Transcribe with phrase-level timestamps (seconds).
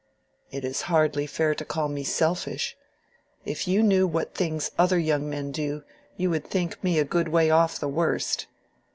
[0.49, 2.75] "It is hardly fair to call me selfish.
[3.45, 5.83] If you knew what things other young men do,
[6.17, 8.47] you would think me a good way off the worst."